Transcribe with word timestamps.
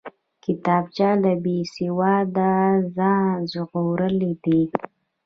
کتابچه 0.43 1.09
له 1.23 1.33
بېسواده 1.43 2.51
ځان 2.95 3.35
ژغورل 3.51 4.15
دي 4.43 4.61